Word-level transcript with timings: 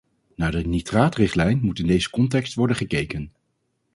Naar 0.35 0.51
de 0.51 0.67
nitraatrichtlijn 0.67 1.59
moet 1.61 1.79
in 1.79 1.87
deze 1.87 2.09
context 2.09 2.53
worden 2.53 2.75
gekeken. 2.75 3.31